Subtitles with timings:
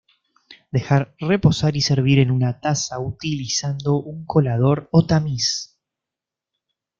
[0.71, 5.77] Dejar reposar y servir en una taza utilizando un colador o tamiz.